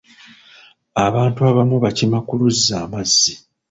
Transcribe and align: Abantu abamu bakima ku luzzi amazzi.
Abantu 1.05 1.39
abamu 1.49 1.75
bakima 1.83 2.17
ku 2.27 2.33
luzzi 2.39 2.71
amazzi. 2.83 3.33